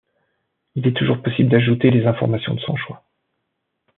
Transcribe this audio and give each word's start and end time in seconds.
Il 0.73 0.87
est 0.87 0.97
toujours 0.97 1.21
possible 1.21 1.47
d'ajouter 1.51 1.91
les 1.91 2.07
informations 2.07 2.55
de 2.55 2.59
son 2.61 2.75
choix. 2.75 3.03